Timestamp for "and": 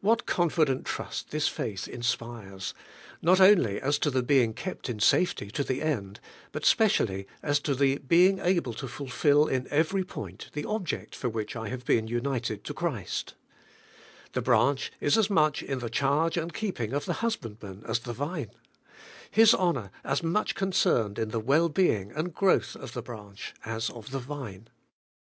16.36-16.52, 22.26-22.34